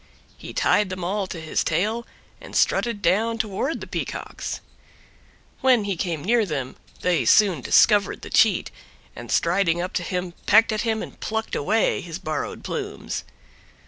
He 0.35 0.51
tied 0.51 0.89
them 0.89 1.03
all 1.03 1.27
to 1.27 1.39
his 1.39 1.63
tail 1.63 2.07
and 2.41 2.55
strutted 2.55 3.03
down 3.03 3.37
toward 3.37 3.81
the 3.81 3.85
Peacocks. 3.85 4.59
When 5.59 5.83
he 5.83 5.95
came 5.95 6.23
near 6.23 6.43
them 6.43 6.75
they 7.01 7.23
soon 7.23 7.61
discovered 7.61 8.23
the 8.23 8.31
cheat, 8.31 8.71
and 9.15 9.31
striding 9.31 9.79
up 9.79 9.93
to 9.93 10.01
him 10.01 10.33
pecked 10.47 10.71
at 10.71 10.81
him 10.81 11.03
and 11.03 11.19
plucked 11.19 11.55
away 11.55 12.01
his 12.01 12.17
borrowed 12.17 12.63
plumes. 12.63 13.23